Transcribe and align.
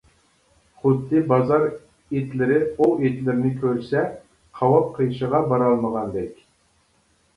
خۇددى 0.83 1.19
بازار 1.31 1.65
ئىتلىرى 2.21 2.57
ئوۋ 2.69 2.89
ئىتلىرىنى 3.09 3.53
كۆرسە 3.61 4.03
قاۋاپ 4.61 4.89
قېشىغا 4.99 5.43
بارالمىغاندەك. 5.53 6.45